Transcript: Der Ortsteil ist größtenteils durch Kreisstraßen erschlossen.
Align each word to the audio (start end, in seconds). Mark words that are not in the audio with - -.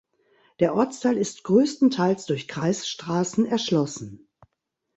Der 0.59 0.73
Ortsteil 0.73 1.15
ist 1.15 1.43
größtenteils 1.43 2.25
durch 2.25 2.47
Kreisstraßen 2.47 3.45
erschlossen. 3.45 4.27